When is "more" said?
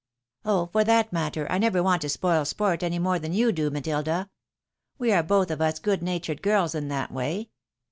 2.97-3.19